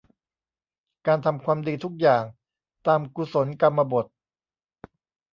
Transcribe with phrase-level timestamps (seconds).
[1.07, 2.23] การทำความดีทุกอย่าง
[2.87, 4.05] ตามกุศลกรรมบถ